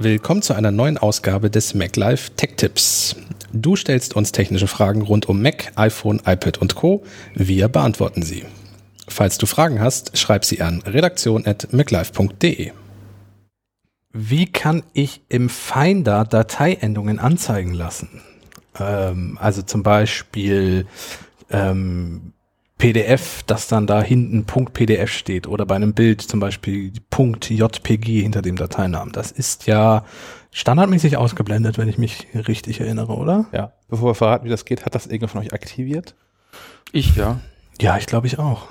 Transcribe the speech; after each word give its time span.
Willkommen 0.00 0.42
zu 0.42 0.54
einer 0.54 0.70
neuen 0.70 0.96
Ausgabe 0.96 1.50
des 1.50 1.74
MacLife 1.74 2.30
Tech 2.36 2.50
Tips. 2.56 3.16
Du 3.52 3.74
stellst 3.74 4.14
uns 4.14 4.30
technische 4.30 4.68
Fragen 4.68 5.02
rund 5.02 5.28
um 5.28 5.42
Mac, 5.42 5.72
iPhone, 5.74 6.20
iPad 6.24 6.58
und 6.58 6.76
Co. 6.76 7.02
Wir 7.34 7.66
beantworten 7.66 8.22
sie. 8.22 8.44
Falls 9.08 9.38
du 9.38 9.46
Fragen 9.46 9.80
hast, 9.80 10.16
schreib 10.16 10.44
sie 10.44 10.62
an 10.62 10.82
redaktion.maclife.de. 10.82 12.70
Wie 14.12 14.46
kann 14.46 14.84
ich 14.92 15.22
im 15.28 15.48
Finder 15.48 16.24
Dateiendungen 16.24 17.18
anzeigen 17.18 17.74
lassen? 17.74 18.22
Ähm, 18.78 19.36
also 19.40 19.62
zum 19.62 19.82
Beispiel 19.82 20.86
ähm, 21.50 22.34
PDF, 22.78 23.42
dass 23.42 23.66
dann 23.66 23.86
da 23.86 24.00
hinten 24.00 24.44
Punkt 24.44 24.72
.pdf 24.72 25.10
steht 25.10 25.46
oder 25.48 25.66
bei 25.66 25.74
einem 25.74 25.94
Bild 25.94 26.22
zum 26.22 26.38
Beispiel 26.40 26.92
Punkt 27.10 27.50
.jpg 27.50 28.22
hinter 28.22 28.40
dem 28.40 28.56
Dateinamen. 28.56 29.12
Das 29.12 29.32
ist 29.32 29.66
ja 29.66 30.04
standardmäßig 30.52 31.16
ausgeblendet, 31.16 31.76
wenn 31.76 31.88
ich 31.88 31.98
mich 31.98 32.28
richtig 32.34 32.80
erinnere, 32.80 33.14
oder? 33.14 33.46
Ja. 33.52 33.72
Bevor 33.88 34.10
wir 34.10 34.14
verraten, 34.14 34.44
wie 34.46 34.50
das 34.50 34.64
geht, 34.64 34.86
hat 34.86 34.94
das 34.94 35.06
irgendwer 35.06 35.28
von 35.28 35.40
euch 35.40 35.52
aktiviert? 35.52 36.14
Ich 36.92 37.16
ja. 37.16 37.40
Ja, 37.80 37.98
ich 37.98 38.06
glaube 38.06 38.28
ich 38.28 38.38
auch. 38.38 38.68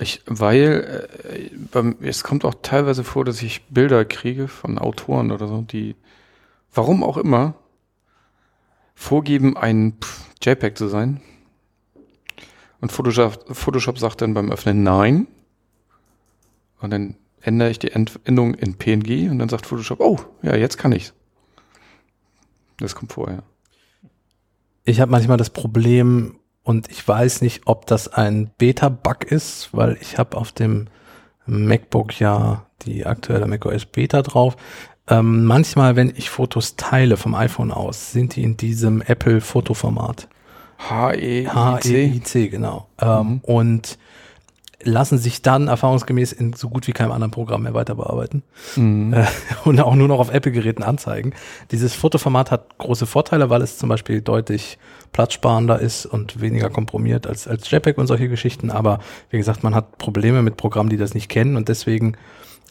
Ich, 0.00 0.22
weil 0.26 1.08
äh, 1.28 1.50
beim, 1.72 1.96
es 2.02 2.22
kommt 2.22 2.44
auch 2.44 2.54
teilweise 2.62 3.02
vor, 3.02 3.24
dass 3.24 3.42
ich 3.42 3.64
Bilder 3.66 4.04
kriege 4.04 4.46
von 4.46 4.78
Autoren 4.78 5.32
oder 5.32 5.48
so, 5.48 5.62
die, 5.62 5.96
warum 6.72 7.02
auch 7.02 7.16
immer, 7.16 7.54
vorgeben, 8.94 9.56
ein 9.56 9.94
JPEG 10.42 10.76
zu 10.76 10.88
sein. 10.88 11.20
Und 12.80 12.92
Photoshop, 12.92 13.44
Photoshop 13.54 13.98
sagt 13.98 14.20
dann 14.20 14.34
beim 14.34 14.50
Öffnen 14.50 14.82
Nein. 14.82 15.26
Und 16.80 16.90
dann 16.90 17.16
ändere 17.40 17.70
ich 17.70 17.78
die 17.78 17.90
Endung 17.90 18.54
in 18.54 18.76
PNG 18.78 19.30
und 19.30 19.38
dann 19.38 19.48
sagt 19.48 19.66
Photoshop, 19.66 20.00
oh, 20.00 20.18
ja, 20.42 20.54
jetzt 20.56 20.78
kann 20.78 20.92
ich's. 20.92 21.12
Das 22.78 22.94
kommt 22.94 23.12
vorher. 23.12 23.42
Ich 24.84 25.00
habe 25.00 25.10
manchmal 25.10 25.36
das 25.36 25.50
Problem, 25.50 26.38
und 26.68 26.90
ich 26.90 27.08
weiß 27.08 27.40
nicht, 27.40 27.62
ob 27.64 27.86
das 27.86 28.08
ein 28.08 28.50
Beta-Bug 28.58 29.24
ist, 29.24 29.70
weil 29.72 29.96
ich 30.02 30.18
habe 30.18 30.36
auf 30.36 30.52
dem 30.52 30.88
MacBook 31.46 32.20
ja 32.20 32.66
die 32.82 33.06
aktuelle 33.06 33.46
macOS 33.46 33.86
Beta 33.86 34.20
drauf. 34.20 34.54
Ähm, 35.08 35.46
manchmal, 35.46 35.96
wenn 35.96 36.12
ich 36.14 36.28
Fotos 36.28 36.76
teile 36.76 37.16
vom 37.16 37.34
iPhone 37.34 37.72
aus, 37.72 38.12
sind 38.12 38.36
die 38.36 38.42
in 38.42 38.58
diesem 38.58 39.00
Apple-Fotoformat. 39.00 40.28
HEIC. 40.78 41.48
HEIC, 41.52 42.50
genau. 42.50 42.86
Ähm, 43.00 43.26
mhm. 43.26 43.40
Und 43.42 43.98
lassen 44.82 45.18
sich 45.18 45.42
dann 45.42 45.66
erfahrungsgemäß 45.66 46.32
in 46.32 46.52
so 46.52 46.68
gut 46.68 46.86
wie 46.86 46.92
keinem 46.92 47.10
anderen 47.10 47.32
Programm 47.32 47.64
mehr 47.64 47.74
weiter 47.74 47.96
bearbeiten 47.96 48.44
mhm. 48.76 49.12
äh, 49.12 49.26
und 49.64 49.80
auch 49.80 49.94
nur 49.94 50.06
noch 50.06 50.20
auf 50.20 50.32
Apple-Geräten 50.32 50.84
anzeigen. 50.84 51.34
Dieses 51.72 51.94
Fotoformat 51.94 52.50
hat 52.50 52.78
große 52.78 53.06
Vorteile, 53.06 53.50
weil 53.50 53.62
es 53.62 53.76
zum 53.76 53.88
Beispiel 53.88 54.20
deutlich 54.20 54.78
platzsparender 55.12 55.80
ist 55.80 56.06
und 56.06 56.40
weniger 56.40 56.70
komprimiert 56.70 57.26
als, 57.26 57.48
als 57.48 57.68
JPEG 57.68 57.98
und 57.98 58.06
solche 58.06 58.28
Geschichten. 58.28 58.70
Aber 58.70 59.00
wie 59.30 59.38
gesagt, 59.38 59.64
man 59.64 59.74
hat 59.74 59.98
Probleme 59.98 60.42
mit 60.42 60.56
Programmen, 60.56 60.90
die 60.90 60.96
das 60.96 61.14
nicht 61.14 61.28
kennen 61.28 61.56
und 61.56 61.68
deswegen 61.68 62.16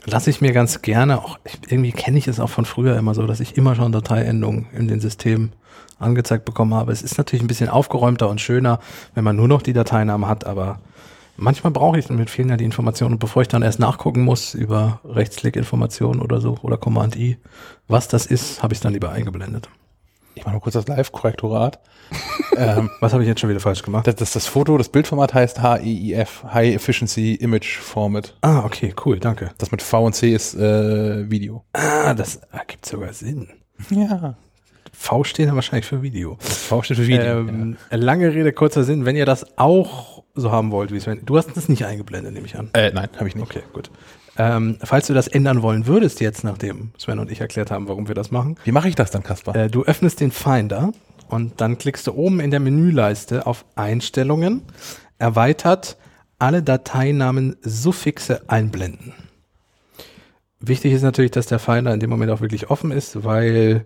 lasse 0.05 0.29
ich 0.29 0.39
mir 0.39 0.53
ganz 0.53 0.81
gerne, 0.81 1.19
auch 1.19 1.37
irgendwie 1.67 1.91
kenne 1.91 2.17
ich 2.17 2.27
es 2.27 2.39
auch 2.39 2.49
von 2.49 2.65
früher 2.65 2.95
immer 2.97 3.15
so, 3.15 3.27
dass 3.27 3.41
ich 3.41 3.57
immer 3.57 3.75
schon 3.75 3.91
Dateiendungen 3.91 4.67
in 4.73 4.87
den 4.87 5.01
Systemen 5.01 5.51
angezeigt 5.99 6.45
bekommen 6.45 6.73
habe. 6.73 6.91
Es 6.91 7.01
ist 7.01 7.17
natürlich 7.17 7.43
ein 7.43 7.47
bisschen 7.47 7.69
aufgeräumter 7.69 8.29
und 8.29 8.41
schöner, 8.41 8.79
wenn 9.15 9.23
man 9.23 9.35
nur 9.35 9.47
noch 9.47 9.61
die 9.61 9.73
Dateinamen 9.73 10.27
hat, 10.27 10.45
aber 10.45 10.79
manchmal 11.37 11.71
brauche 11.71 11.97
ich 11.97 12.09
mit 12.09 12.29
fehlen 12.29 12.49
ja 12.49 12.57
die 12.57 12.65
Informationen 12.65 13.13
und 13.13 13.19
bevor 13.19 13.41
ich 13.41 13.47
dann 13.47 13.61
erst 13.61 13.79
nachgucken 13.79 14.21
muss 14.21 14.53
über 14.53 14.99
Rechtsklick-Informationen 15.05 16.21
oder 16.21 16.41
so 16.41 16.57
oder 16.61 16.77
Command-I, 16.77 17.37
was 17.87 18.07
das 18.07 18.25
ist, 18.25 18.61
habe 18.61 18.73
ich 18.73 18.79
dann 18.79 18.93
lieber 18.93 19.11
eingeblendet. 19.11 19.69
Ich 20.35 20.45
mache 20.45 20.53
nur 20.53 20.61
kurz 20.61 20.73
das 20.73 20.87
Live-Korrektorat. 20.87 21.79
ähm, 22.57 22.89
was 22.99 23.11
habe 23.11 23.23
ich 23.23 23.27
jetzt 23.27 23.41
schon 23.41 23.49
wieder 23.49 23.59
falsch 23.59 23.81
gemacht? 23.81 24.05
Das, 24.07 24.15
das, 24.15 24.33
das 24.33 24.47
Foto, 24.47 24.77
das 24.77 24.89
Bildformat 24.89 25.33
heißt 25.33 25.61
HEIF, 25.61 26.43
High 26.53 26.75
Efficiency 26.75 27.33
Image 27.33 27.79
Format. 27.79 28.37
Ah, 28.41 28.63
okay, 28.63 28.93
cool, 29.03 29.19
danke. 29.19 29.51
Das 29.57 29.71
mit 29.71 29.81
V 29.81 30.05
und 30.05 30.13
C 30.13 30.33
ist 30.33 30.55
äh, 30.55 31.29
Video. 31.29 31.65
Ah, 31.73 32.13
das 32.13 32.37
ergibt 32.51 32.85
sogar 32.85 33.13
Sinn. 33.13 33.49
Ja. 33.89 34.37
V 34.99 35.23
steht 35.23 35.47
dann 35.47 35.55
wahrscheinlich 35.55 35.85
für 35.85 36.01
Video. 36.01 36.37
V 36.39 36.81
steht 36.81 36.97
für 36.97 37.07
Video. 37.07 37.39
Ähm, 37.39 37.77
ja. 37.91 37.97
Lange 37.97 38.33
Rede, 38.33 38.51
kurzer 38.51 38.83
Sinn. 38.83 39.05
Wenn 39.05 39.15
ihr 39.15 39.25
das 39.25 39.57
auch 39.57 40.23
so 40.33 40.51
haben 40.51 40.71
wollt, 40.71 40.91
wie 40.91 40.99
Sven, 40.99 41.21
du 41.23 41.37
hast 41.37 41.55
das 41.55 41.69
nicht 41.69 41.85
eingeblendet, 41.85 42.33
nehme 42.33 42.47
ich 42.47 42.57
an. 42.57 42.71
Äh, 42.73 42.91
nein, 42.91 43.07
habe 43.15 43.27
ich 43.27 43.35
nicht. 43.35 43.45
Okay, 43.45 43.61
gut. 43.73 43.91
Ähm, 44.37 44.77
falls 44.83 45.07
du 45.07 45.13
das 45.13 45.27
ändern 45.27 45.61
wollen 45.61 45.85
würdest 45.87 46.19
jetzt, 46.19 46.43
nachdem 46.43 46.91
Sven 46.97 47.19
und 47.19 47.31
ich 47.31 47.39
erklärt 47.39 47.69
haben, 47.71 47.87
warum 47.87 48.07
wir 48.07 48.15
das 48.15 48.31
machen. 48.31 48.57
Wie 48.65 48.71
mache 48.71 48.89
ich 48.89 48.95
das 48.95 49.11
dann, 49.11 49.23
Kaspar? 49.23 49.55
Äh, 49.55 49.69
du 49.69 49.83
öffnest 49.83 50.19
den 50.19 50.31
Finder 50.31 50.91
und 51.29 51.61
dann 51.61 51.77
klickst 51.77 52.07
du 52.07 52.13
oben 52.13 52.39
in 52.39 52.51
der 52.51 52.59
Menüleiste 52.59 53.45
auf 53.45 53.65
Einstellungen, 53.75 54.63
erweitert 55.19 55.97
alle 56.39 56.63
Dateinamen 56.63 57.55
Suffixe 57.61 58.41
einblenden. 58.49 59.13
Wichtig 60.59 60.91
ist 60.91 61.03
natürlich, 61.03 61.31
dass 61.31 61.45
der 61.45 61.59
Finder 61.59 61.93
in 61.93 61.99
dem 61.99 62.09
Moment 62.09 62.31
auch 62.31 62.41
wirklich 62.41 62.71
offen 62.71 62.91
ist, 62.91 63.23
weil 63.23 63.85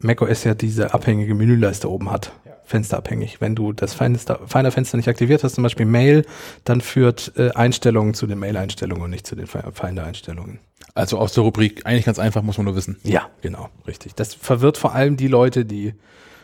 macOS 0.00 0.44
ja 0.44 0.54
diese 0.54 0.94
abhängige 0.94 1.34
Menüleiste 1.34 1.90
oben 1.90 2.10
hat. 2.10 2.32
Ja. 2.44 2.52
Fensterabhängig. 2.64 3.40
Wenn 3.40 3.54
du 3.54 3.72
das 3.72 3.94
Fenster, 3.94 4.40
Finder-Fenster 4.46 4.96
nicht 4.96 5.08
aktiviert 5.08 5.42
hast, 5.42 5.56
zum 5.56 5.62
Beispiel 5.62 5.86
Mail, 5.86 6.24
dann 6.64 6.80
führt 6.80 7.32
äh, 7.36 7.50
Einstellungen 7.50 8.14
zu 8.14 8.26
den 8.26 8.38
Mail-Einstellungen 8.38 9.04
und 9.04 9.10
nicht 9.10 9.26
zu 9.26 9.34
den 9.34 9.46
Finder-Einstellungen. 9.46 10.60
Also 10.94 11.18
aus 11.18 11.34
der 11.34 11.44
Rubrik, 11.44 11.86
eigentlich 11.86 12.04
ganz 12.04 12.18
einfach, 12.18 12.42
muss 12.42 12.58
man 12.58 12.66
nur 12.66 12.76
wissen. 12.76 12.98
Ja, 13.02 13.28
genau, 13.42 13.68
richtig. 13.86 14.14
Das 14.14 14.34
verwirrt 14.34 14.78
vor 14.78 14.94
allem 14.94 15.16
die 15.16 15.28
Leute, 15.28 15.64
die 15.64 15.94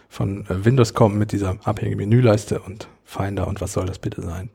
von 0.09 0.47
äh, 0.47 0.65
Windows 0.65 0.95
kommen 0.95 1.19
mit 1.19 1.33
dieser 1.33 1.59
abhängigen 1.65 1.99
Menüleiste 1.99 2.61
und 2.61 2.89
Finder 3.05 3.47
und 3.47 3.61
was 3.61 3.73
soll 3.73 3.87
das 3.87 3.99
bitte 3.99 4.23
sein? 4.23 4.51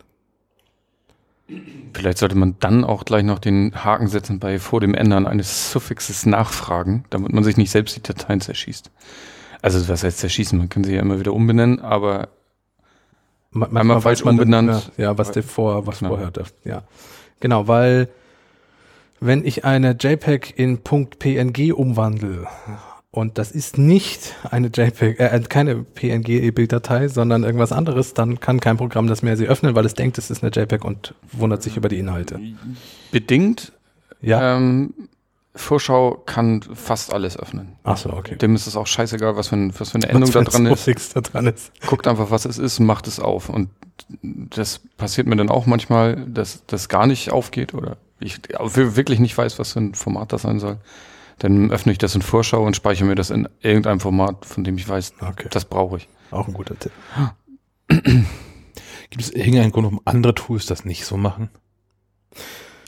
Vielleicht 1.94 2.18
sollte 2.18 2.36
man 2.36 2.56
dann 2.60 2.84
auch 2.84 3.06
gleich 3.06 3.24
noch 3.24 3.40
den 3.40 3.74
Haken 3.84 4.08
setzen 4.08 4.40
bei 4.40 4.60
vor 4.60 4.80
dem 4.80 4.94
Ändern 4.94 5.28
eines 5.28 5.72
Suffixes 5.72 6.26
nachfragen, 6.26 7.06
damit 7.10 7.34
man 7.34 7.44
sich 7.44 7.58
nicht 7.58 7.72
selbst 7.72 7.96
die 7.96 8.02
Dateien 8.02 8.42
zerschießt. 8.42 8.90
Also 9.62 9.88
was 9.88 10.04
heißt 10.04 10.20
zerschießen? 10.20 10.58
Man 10.58 10.70
kann 10.70 10.84
sie 10.84 10.96
ja 10.96 11.02
immer 11.02 11.20
wieder 11.20 11.34
umbenennen, 11.34 11.80
aber 11.80 12.30
man, 13.52 13.76
einmal 13.76 14.02
falsch 14.02 14.24
umbenannt. 14.24 14.92
Ja, 14.98 15.18
was 15.18 15.32
der 15.32 15.44
vor, 15.44 15.86
was 15.86 16.00
genau. 16.00 16.12
vorher, 16.12 16.32
ja. 16.64 16.84
Genau, 17.42 17.68
weil 17.68 18.10
wenn 19.20 19.46
ich 19.46 19.66
eine 19.66 19.96
JPEG 20.00 20.54
in 20.58 20.80
.png 20.80 21.74
umwandle, 21.74 22.48
und 23.12 23.38
das 23.38 23.52
ist 23.52 23.78
nicht 23.78 24.36
eine 24.50 24.68
JPEG, 24.68 25.20
äh, 25.20 25.42
keine 25.50 25.84
PNG-Bilddatei, 25.84 27.10
sondern 27.10 27.44
irgendwas 27.44 27.74
anderes, 27.74 28.14
dann 28.14 28.40
kann 28.40 28.62
kein 28.62 28.78
Programm 28.78 29.08
das 29.08 29.22
mehr 29.22 29.36
sie 29.36 29.48
öffnen, 29.48 29.76
weil 29.76 29.86
es 29.86 29.94
denkt, 29.94 30.18
es 30.18 30.32
ist 30.32 30.44
eine 30.44 30.52
JPEG 30.52 30.86
und 30.86 31.14
wundert 31.34 31.62
sich 31.62 31.76
über 31.76 31.90
die 31.90 32.00
Inhalte. 32.00 32.40
Bedingt. 33.12 33.74
Ja. 34.22 34.56
Ähm, 34.56 34.94
Vorschau 35.54 36.24
kann 36.26 36.62
fast 36.62 37.14
alles 37.14 37.38
öffnen. 37.38 37.74
Ach 37.84 37.98
so, 37.98 38.14
okay. 38.14 38.38
Dem 38.38 38.56
ist 38.56 38.68
es 38.68 38.78
auch 38.78 38.88
scheißegal, 38.88 39.36
was 39.36 39.50
für, 39.50 39.58
ein, 39.58 39.74
was 39.78 39.90
für 39.90 39.96
eine 39.96 40.08
Endung 40.08 40.32
da 40.32 40.44
dran, 40.44 40.66
ist. 40.68 41.16
da 41.16 41.20
dran 41.20 41.48
ist. 41.48 41.74
Guckt 41.86 42.08
einfach, 42.08 42.32
was 42.32 42.46
es 42.46 42.58
ist, 42.58 42.80
macht 42.80 43.08
es 43.08 43.20
auf. 43.20 43.50
Und 43.50 43.70
das 44.22 44.80
passiert 44.96 45.28
mir 45.28 45.36
dann 45.36 45.50
auch 45.50 45.66
manchmal, 45.66 46.16
dass 46.28 46.66
das 46.68 46.88
gar 46.88 47.06
nicht 47.08 47.32
aufgeht 47.32 47.74
oder 47.74 47.98
ich 48.22 48.40
wirklich 48.74 49.20
nicht 49.20 49.38
weiß, 49.38 49.60
was 49.60 49.74
für 49.74 49.82
ein 49.82 49.96
Format 49.96 50.32
das 50.32 50.44
sein 50.44 50.62
soll. 50.62 50.78
Dann 51.42 51.72
öffne 51.72 51.92
ich 51.92 51.98
das 51.98 52.14
in 52.14 52.22
Vorschau 52.22 52.64
und 52.64 52.76
speichere 52.76 53.08
mir 53.08 53.16
das 53.16 53.32
in 53.32 53.50
irgendeinem 53.62 54.00
Format, 54.00 54.46
von 54.46 54.64
dem 54.64 54.78
ich 54.78 54.88
weiß, 54.88 55.14
okay. 55.22 55.48
das 55.50 55.66
brauche 55.66 55.98
ich. 55.98 56.08
Auch 56.30 56.48
ein 56.48 56.54
guter 56.54 56.78
Tipp. 56.78 56.92
Gibt 59.10 59.24
es 59.24 59.32
irgendeinen 59.32 59.72
Grund, 59.72 59.86
warum 59.86 60.02
andere 60.06 60.36
Tools 60.36 60.68
das 60.68 60.86
nicht 60.86 61.04
so 61.04 61.18
machen? 61.18 61.50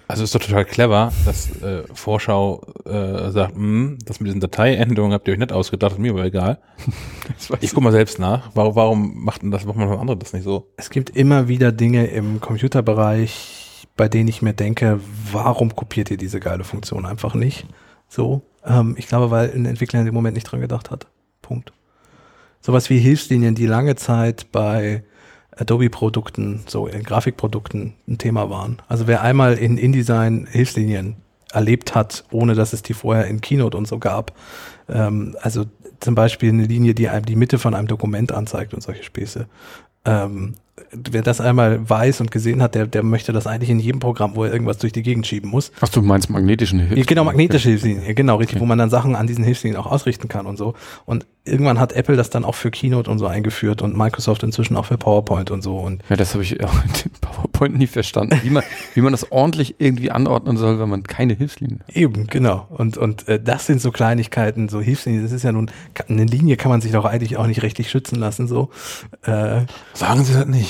Also 0.07 0.23
ist 0.23 0.35
doch 0.35 0.39
total 0.39 0.65
clever, 0.65 1.11
dass 1.25 1.49
äh, 1.63 1.81
Vorschau 1.95 2.61
äh, 2.85 3.31
sagt, 3.31 3.55
hm, 3.55 3.97
das 4.05 4.19
mit 4.19 4.27
diesen 4.27 4.41
Dateiänderungen 4.41 5.13
habt 5.13 5.27
ihr 5.27 5.33
euch 5.33 5.39
nicht 5.39 5.51
ausgedacht, 5.51 5.97
mir 5.97 6.11
aber 6.11 6.25
egal. 6.25 6.59
ich 7.59 7.73
guck 7.73 7.83
mal 7.83 7.91
selbst 7.91 8.19
nach. 8.19 8.51
Warum, 8.53 8.75
warum 8.75 9.23
macht 9.23 9.41
denn 9.41 9.49
das, 9.49 9.65
warum 9.65 9.83
machen 9.83 9.97
andere 9.97 10.17
das 10.17 10.31
nicht 10.31 10.43
so? 10.43 10.71
Es 10.77 10.91
gibt 10.91 11.09
immer 11.09 11.47
wieder 11.47 11.71
Dinge 11.71 12.05
im 12.05 12.39
Computerbereich, 12.39 13.87
bei 13.97 14.07
denen 14.07 14.27
ich 14.27 14.43
mir 14.43 14.53
denke, 14.53 14.99
warum 15.31 15.75
kopiert 15.75 16.11
ihr 16.11 16.17
diese 16.17 16.39
geile 16.39 16.63
Funktion 16.63 17.07
einfach 17.07 17.33
nicht? 17.33 17.65
So, 18.13 18.43
ähm, 18.63 18.93
ich 18.99 19.07
glaube, 19.07 19.31
weil 19.31 19.51
ein 19.51 19.65
Entwickler 19.65 19.99
in 19.99 20.05
dem 20.05 20.13
Moment 20.13 20.35
nicht 20.35 20.43
dran 20.43 20.61
gedacht 20.61 20.91
hat. 20.91 21.07
Punkt. 21.41 21.73
Sowas 22.61 22.91
wie 22.91 22.99
Hilfslinien, 22.99 23.55
die 23.55 23.65
lange 23.65 23.95
Zeit 23.95 24.51
bei 24.51 25.03
Adobe-Produkten, 25.57 26.61
so 26.67 26.85
in 26.85 27.01
Grafikprodukten 27.01 27.95
ein 28.07 28.19
Thema 28.19 28.51
waren. 28.51 28.83
Also 28.87 29.07
wer 29.07 29.23
einmal 29.23 29.55
in 29.55 29.79
InDesign 29.79 30.45
Hilfslinien 30.45 31.15
erlebt 31.51 31.95
hat, 31.95 32.23
ohne 32.29 32.53
dass 32.53 32.73
es 32.73 32.83
die 32.83 32.93
vorher 32.93 33.25
in 33.25 33.41
Keynote 33.41 33.75
und 33.75 33.87
so 33.87 33.97
gab, 33.97 34.33
ähm, 34.89 35.35
also 35.41 35.65
zum 35.99 36.13
Beispiel 36.13 36.49
eine 36.49 36.65
Linie, 36.65 36.93
die 36.93 37.09
einem 37.09 37.25
die 37.25 37.35
Mitte 37.35 37.57
von 37.57 37.73
einem 37.73 37.87
Dokument 37.87 38.31
anzeigt 38.31 38.75
und 38.75 38.81
solche 38.81 39.01
Späße. 39.01 39.47
Ähm, 40.05 40.53
wer 40.91 41.21
das 41.21 41.39
einmal 41.39 41.87
weiß 41.87 42.21
und 42.21 42.31
gesehen 42.31 42.61
hat, 42.61 42.73
der, 42.73 42.87
der 42.87 43.03
möchte 43.03 43.31
das 43.31 43.45
eigentlich 43.45 43.69
in 43.69 43.79
jedem 43.79 43.99
Programm, 43.99 44.35
wo 44.35 44.43
er 44.43 44.51
irgendwas 44.51 44.79
durch 44.79 44.91
die 44.91 45.03
Gegend 45.03 45.27
schieben 45.27 45.49
muss. 45.49 45.71
Ach, 45.81 45.89
du 45.89 46.01
meinst 46.01 46.29
magnetischen 46.29 46.79
Hilfslinien? 46.79 47.05
Genau, 47.05 47.23
magnetische 47.23 47.69
Hilfslinien, 47.69 48.15
genau, 48.15 48.37
richtig, 48.37 48.57
okay. 48.57 48.63
wo 48.63 48.65
man 48.65 48.79
dann 48.79 48.89
Sachen 48.89 49.15
an 49.15 49.27
diesen 49.27 49.43
Hilfslinien 49.43 49.79
auch 49.79 49.85
ausrichten 49.85 50.27
kann 50.27 50.47
und 50.47 50.57
so. 50.57 50.73
Und 51.05 51.27
irgendwann 51.45 51.79
hat 51.79 51.93
Apple 51.93 52.15
das 52.15 52.29
dann 52.29 52.45
auch 52.45 52.55
für 52.55 52.71
Keynote 52.71 53.11
und 53.11 53.19
so 53.19 53.27
eingeführt 53.27 53.81
und 53.81 53.97
Microsoft 53.97 54.43
inzwischen 54.43 54.75
auch 54.75 54.85
für 54.85 54.97
PowerPoint 54.97 55.51
und 55.51 55.61
so. 55.61 55.77
Und 55.77 56.01
ja, 56.09 56.15
das 56.15 56.33
habe 56.33 56.43
ich 56.43 56.63
auch 56.63 56.73
in 56.73 57.11
PowerPoint 57.21 57.77
nie 57.77 57.87
verstanden, 57.87 58.39
wie 58.41 58.49
man, 58.49 58.63
wie 58.95 59.01
man 59.01 59.11
das 59.11 59.31
ordentlich 59.31 59.75
irgendwie 59.77 60.09
anordnen 60.09 60.57
soll, 60.57 60.79
wenn 60.79 60.89
man 60.89 61.03
keine 61.03 61.33
Hilfslinien 61.33 61.81
hat. 61.81 61.95
Eben, 61.95 62.27
genau. 62.27 62.67
Und, 62.69 62.97
und 62.97 63.27
äh, 63.27 63.39
das 63.39 63.67
sind 63.67 63.81
so 63.81 63.91
Kleinigkeiten, 63.91 64.69
so 64.69 64.81
Hilfslinien, 64.81 65.23
das 65.23 65.33
ist 65.33 65.43
ja 65.43 65.51
nun, 65.51 65.69
eine 66.07 66.25
Linie 66.25 66.57
kann 66.57 66.71
man 66.71 66.81
sich 66.81 66.93
doch 66.93 67.05
eigentlich 67.05 67.37
auch 67.37 67.47
nicht 67.47 67.61
rechtlich 67.61 67.89
schützen 67.89 68.15
lassen, 68.15 68.47
so. 68.47 68.69
Äh, 69.23 69.61
Sagen 69.93 70.23
Sie 70.23 70.33
das 70.33 70.47
nicht. 70.47 70.62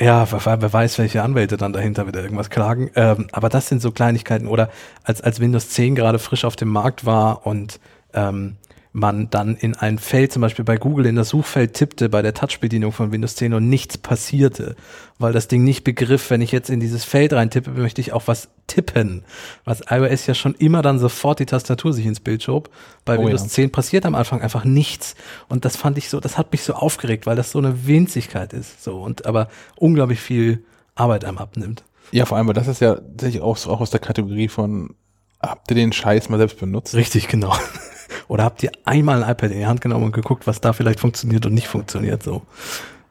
Ja, 0.00 0.26
wer, 0.30 0.62
wer 0.62 0.72
weiß, 0.72 0.98
welche 0.98 1.22
Anwälte 1.22 1.56
dann 1.56 1.72
dahinter 1.72 2.06
wieder 2.06 2.22
irgendwas 2.22 2.50
klagen. 2.50 2.90
Ähm, 2.96 3.28
aber 3.32 3.48
das 3.48 3.68
sind 3.68 3.80
so 3.80 3.92
Kleinigkeiten. 3.92 4.46
Oder 4.46 4.70
als, 5.02 5.20
als 5.20 5.40
Windows 5.40 5.70
10 5.70 5.94
gerade 5.94 6.18
frisch 6.18 6.44
auf 6.44 6.56
dem 6.56 6.68
Markt 6.68 7.06
war 7.06 7.46
und 7.46 7.80
ähm, 8.12 8.56
man 8.96 9.28
dann 9.28 9.56
in 9.56 9.74
ein 9.74 9.98
Feld, 9.98 10.32
zum 10.32 10.40
Beispiel 10.40 10.64
bei 10.64 10.76
Google 10.76 11.06
in 11.06 11.16
das 11.16 11.30
Suchfeld 11.30 11.74
tippte 11.74 12.08
bei 12.08 12.22
der 12.22 12.32
Touch-Bedienung 12.32 12.92
von 12.92 13.10
Windows 13.10 13.34
10 13.34 13.52
und 13.52 13.68
nichts 13.68 13.98
passierte, 13.98 14.76
weil 15.18 15.32
das 15.32 15.48
Ding 15.48 15.64
nicht 15.64 15.82
begriff, 15.82 16.30
wenn 16.30 16.40
ich 16.40 16.52
jetzt 16.52 16.70
in 16.70 16.78
dieses 16.78 17.04
Feld 17.04 17.32
reintippe, 17.32 17.72
möchte 17.72 18.00
ich 18.00 18.12
auch 18.12 18.22
was 18.26 18.50
tippen. 18.68 19.24
Was 19.64 19.82
iOS 19.90 20.28
ja 20.28 20.34
schon 20.34 20.54
immer 20.54 20.80
dann 20.80 21.00
sofort 21.00 21.40
die 21.40 21.46
Tastatur 21.46 21.92
sich 21.92 22.06
ins 22.06 22.20
Bild 22.20 22.44
schob. 22.44 22.70
Bei 23.04 23.18
oh 23.18 23.22
Windows 23.22 23.42
ja. 23.42 23.48
10 23.48 23.72
passiert 23.72 24.06
am 24.06 24.14
Anfang 24.14 24.40
einfach 24.42 24.64
nichts. 24.64 25.16
Und 25.48 25.64
das 25.64 25.76
fand 25.76 25.98
ich 25.98 26.08
so, 26.08 26.20
das 26.20 26.38
hat 26.38 26.52
mich 26.52 26.62
so 26.62 26.74
aufgeregt, 26.74 27.26
weil 27.26 27.34
das 27.34 27.50
so 27.50 27.58
eine 27.58 27.88
Winzigkeit 27.88 28.52
ist. 28.52 28.84
So 28.84 29.02
und 29.02 29.26
aber 29.26 29.48
unglaublich 29.74 30.20
viel 30.20 30.64
Arbeit 30.94 31.24
einem 31.24 31.38
abnimmt. 31.38 31.82
Ja, 32.12 32.26
vor 32.26 32.38
allem, 32.38 32.46
weil 32.46 32.54
das 32.54 32.68
ist 32.68 32.80
ja 32.80 32.94
tatsächlich 32.94 33.42
auch, 33.42 33.66
auch 33.66 33.80
aus 33.80 33.90
der 33.90 33.98
Kategorie 33.98 34.46
von 34.46 34.94
habt 35.40 35.68
ihr 35.72 35.74
den 35.74 35.92
Scheiß 35.92 36.28
mal 36.28 36.38
selbst 36.38 36.60
benutzt? 36.60 36.94
Richtig, 36.94 37.26
genau. 37.26 37.52
Oder 38.28 38.44
habt 38.44 38.62
ihr 38.62 38.72
einmal 38.84 39.22
ein 39.22 39.30
iPad 39.30 39.50
in 39.50 39.58
die 39.58 39.66
Hand 39.66 39.80
genommen 39.80 40.06
und 40.06 40.12
geguckt, 40.12 40.46
was 40.46 40.60
da 40.60 40.72
vielleicht 40.72 41.00
funktioniert 41.00 41.46
und 41.46 41.54
nicht 41.54 41.68
funktioniert? 41.68 42.22
So, 42.22 42.42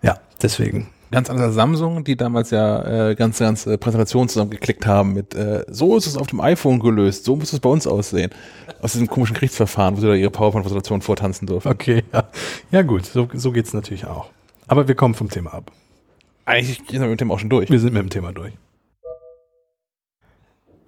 ja, 0.01 0.18
deswegen. 0.42 0.88
Ganz 1.12 1.30
anders 1.30 1.54
Samsung, 1.54 2.04
die 2.04 2.15
damals 2.15 2.50
ja 2.50 3.10
äh, 3.10 3.15
ganz, 3.15 3.38
ganz 3.38 3.68
äh, 3.68 3.77
Präsentationen 3.77 4.30
zusammengeklickt 4.30 4.88
haben 4.88 5.13
mit 5.13 5.36
äh, 5.36 5.63
so 5.68 5.95
ist 5.95 6.07
es 6.07 6.18
auf 6.18 6.25
dem 6.25 6.42
iPhone 6.42 6.80
gelöst, 6.80 7.25
so 7.25 7.36
muss 7.36 7.54
es 7.54 7.60
bei 7.60 7.69
uns 7.69 7.86
aussehen. 7.86 8.31
Aus 8.81 8.94
diesem 8.94 9.07
komischen 9.07 9.36
Gerichtsverfahren, 9.36 9.95
wo 9.95 10.01
sie 10.01 10.07
da 10.07 10.13
ihre 10.15 10.31
PowerPoint-Präsentation 10.31 11.01
vortanzen 11.01 11.45
durften. 11.45 11.69
Okay, 11.69 12.04
ja. 12.12 12.24
Ja 12.71 12.81
gut, 12.81 13.06
so, 13.06 13.27
so 13.31 13.51
geht's 13.51 13.74
natürlich 13.74 14.07
auch. 14.07 14.30
Aber 14.68 14.88
wir 14.88 14.95
kommen 14.95 15.13
vom 15.13 15.30
Thema 15.30 15.54
ab. 15.54 15.71
Eigentlich 16.45 16.77
sind 16.77 16.94
wir 16.94 17.01
mit 17.01 17.12
dem 17.12 17.18
Thema 17.19 17.36
auch 17.36 17.39
schon 17.39 17.50
durch. 17.50 17.69
Wir 17.69 17.80
sind 17.80 17.94
mit 17.94 18.01
dem 18.01 18.09
Thema 18.09 18.31
durch. 18.31 18.54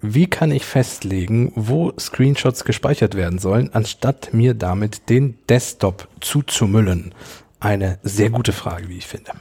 Wie 0.00 0.26
kann 0.26 0.50
ich 0.50 0.64
festlegen, 0.64 1.52
wo 1.54 1.92
Screenshots 1.98 2.64
gespeichert 2.64 3.14
werden 3.14 3.38
sollen, 3.38 3.70
anstatt 3.72 4.32
mir 4.32 4.54
damit 4.54 5.08
den 5.08 5.38
Desktop 5.48 6.08
zuzumüllen? 6.20 7.14
Eine 7.60 7.98
sehr 8.02 8.30
gute 8.30 8.52
Frage, 8.52 8.88
wie 8.88 8.98
ich 8.98 9.06
finde. 9.06 9.32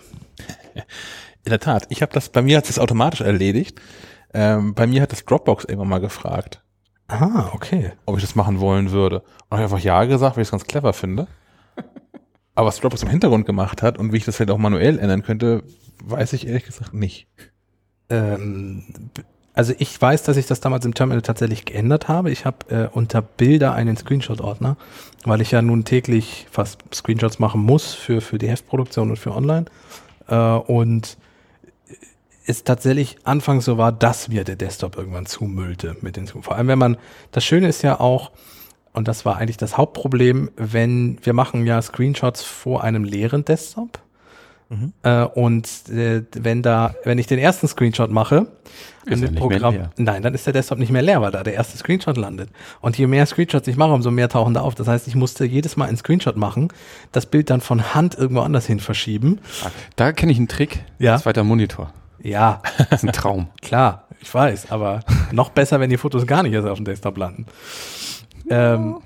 In 1.44 1.52
der 1.52 1.60
Tat, 1.60 1.86
ich 1.90 2.02
habe 2.02 2.14
das, 2.14 2.30
bei 2.30 2.42
mir 2.42 2.58
hat 2.58 2.70
es 2.70 2.80
automatisch 2.80 3.22
erledigt. 3.22 3.80
Ähm, 4.34 4.74
bei 4.74 4.88
mir 4.88 5.02
hat 5.02 5.12
das 5.12 5.26
Dropbox 5.26 5.66
irgendwann 5.66 5.90
mal 5.90 6.00
gefragt. 6.00 6.64
Ah, 7.08 7.52
okay. 7.54 7.92
Ob 8.06 8.18
ich 8.18 8.24
das 8.24 8.36
machen 8.36 8.60
wollen 8.60 8.92
würde. 8.92 9.22
Und 9.50 9.58
ich 9.58 9.64
einfach 9.64 9.80
ja 9.80 10.06
gesagt, 10.06 10.36
weil 10.36 10.42
ich 10.42 10.48
es 10.48 10.52
ganz 10.52 10.66
clever 10.66 10.94
finde. 10.94 11.28
Aber 12.56 12.68
was 12.68 12.80
Dropbox 12.80 13.04
im 13.04 13.10
Hintergrund 13.10 13.46
gemacht 13.46 13.82
hat 13.82 13.98
und 13.98 14.12
wie 14.12 14.18
ich 14.18 14.26
das 14.26 14.38
vielleicht 14.38 14.52
auch 14.52 14.58
manuell 14.58 14.98
ändern 14.98 15.24
könnte, 15.24 15.64
weiß 16.04 16.34
ich 16.34 16.48
ehrlich 16.48 16.66
gesagt 16.66 16.94
nicht. 16.94 17.28
Ähm, 18.10 18.84
also 19.56 19.74
ich 19.78 20.00
weiß, 20.00 20.24
dass 20.24 20.36
ich 20.36 20.48
das 20.48 20.60
damals 20.60 20.86
im 20.86 20.94
Terminal 20.94 21.22
tatsächlich 21.22 21.64
geändert 21.64 22.10
habe. 22.10 22.30
Ich 22.30 22.46
habe 22.46 22.58
äh, 22.70 22.90
unter 22.92 23.22
Bilder 23.22 23.74
einen 23.74 23.96
Screenshot-Ordner, 23.96 24.76
weil 25.24 25.42
ich 25.42 25.52
ja 25.52 25.62
nun 25.62 25.86
täglich 25.86 26.46
fast 26.52 26.80
Screenshots 26.94 27.40
machen 27.40 27.62
muss 27.62 27.94
für, 27.94 28.20
für 28.20 28.38
die 28.38 28.50
Heftproduktion 28.50 29.10
und 29.10 29.18
für 29.18 29.34
online. 29.34 29.66
Äh, 30.28 30.36
und 30.36 31.18
es 32.46 32.64
tatsächlich 32.66 33.18
anfangs 33.24 33.66
so 33.66 33.78
war, 33.78 33.92
dass 33.92 34.28
mir 34.28 34.44
der 34.44 34.58
Desktop 34.58 34.98
irgendwann 34.98 35.26
zumüllte 35.26 35.96
mit 36.02 36.18
den 36.18 36.28
Vor 36.28 36.56
allem, 36.56 36.68
wenn 36.68 36.78
man, 36.78 36.98
das 37.32 37.46
Schöne 37.46 37.70
ist 37.70 37.82
ja 37.82 38.00
auch, 38.00 38.32
und 38.94 39.08
das 39.08 39.26
war 39.26 39.38
eigentlich 39.38 39.58
das 39.58 39.78
Hauptproblem, 39.78 40.52
wenn 40.58 41.18
wir 41.24 41.34
machen 41.34 41.66
ja 41.66 41.82
Screenshots 41.82 42.44
vor 42.44 42.84
einem 42.84 43.04
leeren 43.04 43.46
Desktop. 43.46 44.00
Mhm. 44.70 44.94
Äh, 45.04 45.24
und 45.24 45.68
äh, 45.90 46.24
wenn 46.34 46.62
da, 46.62 46.96
wenn 47.04 47.18
ich 47.18 47.28
den 47.28 47.40
ersten 47.40 47.68
Screenshot 47.68 48.12
mache, 48.12 48.48
ist 49.06 49.22
dem 49.22 49.36
Programm, 49.36 49.90
nein, 49.98 50.24
dann 50.24 50.34
ist 50.34 50.48
der 50.48 50.54
Desktop 50.54 50.80
nicht 50.80 50.92
mehr 50.92 51.04
leer, 51.04 51.22
weil 51.22 51.32
da 51.32 51.44
der 51.44 51.54
erste 51.54 51.78
Screenshot 51.78 52.18
landet. 52.18 52.50
Und 52.82 52.98
je 52.98 53.06
mehr 53.06 53.26
Screenshots 53.26 53.68
ich 53.68 53.78
mache, 53.78 53.92
umso 53.92 54.10
mehr 54.10 54.30
tauchen 54.30 54.56
da 54.56 54.62
auf. 54.62 54.74
Das 54.74 54.88
heißt, 54.88 55.08
ich 55.08 55.16
musste 55.16 55.46
jedes 55.46 55.78
Mal 55.78 55.88
einen 55.88 55.98
Screenshot 55.98 56.38
machen, 56.38 56.70
das 57.12 57.28
Bild 57.28 57.50
dann 57.50 57.62
von 57.62 57.94
Hand 57.94 58.18
irgendwo 58.18 58.42
anders 58.42 58.66
hin 58.66 58.80
verschieben. 58.80 59.40
Da 59.96 60.12
kenne 60.12 60.32
ich 60.32 60.40
einen 60.40 60.48
Trick. 60.48 60.84
Ja. 60.98 61.18
Zweiter 61.20 61.44
Monitor. 61.44 61.94
Ja. 62.22 62.62
Das 62.90 63.04
ist 63.04 63.10
ein 63.10 63.14
Traum. 63.14 63.48
Klar, 63.62 64.08
ich 64.22 64.34
weiß, 64.34 64.72
aber 64.72 65.02
noch 65.32 65.50
besser, 65.50 65.80
wenn 65.80 65.90
die 65.90 65.98
Fotos 65.98 66.26
gar 66.26 66.44
nicht 66.44 66.54
erst 66.54 66.68
auf 66.68 66.78
dem 66.78 66.86
Desktop 66.86 67.18
landen. 67.18 67.46
Ähm, 68.50 68.98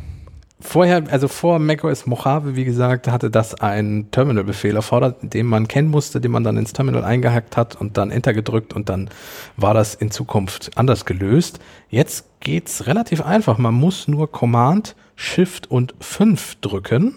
vorher, 0.60 1.04
also 1.10 1.28
vor 1.28 1.60
macOS 1.60 2.06
Mojave, 2.06 2.56
wie 2.56 2.66
gesagt, 2.66 3.08
hatte 3.08 3.30
das 3.30 3.56
einen 3.56 4.12
Terminal-Befehl 4.12 4.76
erfordert, 4.76 5.18
den 5.22 5.46
man 5.46 5.68
kennen 5.68 5.90
musste, 5.90 6.20
den 6.20 6.32
man 6.32 6.44
dann 6.44 6.58
ins 6.58 6.74
Terminal 6.74 7.04
eingehackt 7.04 7.58
hat 7.58 7.76
und 7.76 7.98
dann 7.98 8.12
Enter 8.12 8.34
gedrückt 8.34 8.74
und 8.74 8.90
dann 8.90 9.10
war 9.58 9.74
das 9.74 9.96
in 9.96 10.12
Zukunft 10.12 10.72
anders 10.76 11.06
gelöst. 11.06 11.60
Jetzt 11.90 12.26
geht's 12.40 12.88
relativ 12.88 13.22
einfach. 13.22 13.58
Man 13.58 13.74
muss 13.74 14.08
nur 14.08 14.32
Command, 14.32 14.96
Shift 15.16 15.70
und 15.72 15.96
5 16.00 16.56
drücken. 16.56 17.16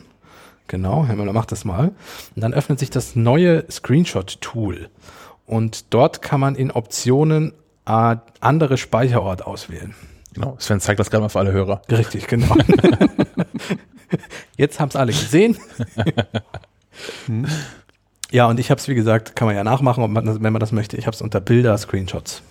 Genau, 0.69 1.05
Herr 1.05 1.17
Müller 1.17 1.33
macht 1.33 1.53
das 1.53 1.65
mal. 1.65 1.93
Und 2.35 2.43
dann 2.43 2.55
öffnet 2.55 2.79
sich 2.79 2.91
das 2.91 3.17
neue 3.17 3.71
Screenshot-Tool. 3.71 4.89
Und 5.47 5.93
dort 5.93 6.23
kann 6.23 6.41
man 6.41 6.55
in 6.55 6.71
Optionen 6.71 7.53
äh, 7.87 8.17
andere 8.41 8.79
Speicherort 8.79 9.44
auswählen. 9.44 9.94
Genau, 10.35 10.56
Sven 10.59 10.81
zeigt 10.81 10.99
das 10.99 11.11
gerade 11.11 11.23
mal 11.23 11.29
für 11.29 11.41
alle 11.41 11.53
Hörer. 11.53 11.83
Richtig, 11.91 12.27
genau. 12.27 12.56
Jetzt 14.56 14.81
haben 14.81 14.88
es 14.88 14.97
alle 14.97 15.12
gesehen. 15.12 15.56
ja, 18.31 18.46
und 18.46 18.60
ich 18.60 18.70
habe 18.70 18.81
es, 18.81 18.89
wie 18.89 18.94
gesagt, 18.94 19.36
kann 19.36 19.46
man 19.46 19.56
ja 19.56 19.65
nachmachen, 19.65 20.13
man, 20.13 20.43
wenn 20.43 20.53
man 20.53 20.60
das 20.60 20.72
möchte. 20.72 20.96
Ich 20.96 21.06
habe 21.06 21.15
es 21.15 21.22
unter 21.22 21.41
Bilder, 21.41 21.77
Screenshots. 21.79 22.43